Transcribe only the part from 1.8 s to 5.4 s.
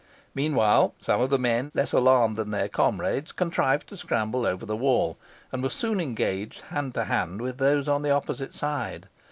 alarmed than their comrade, contrived to scramble over the wall,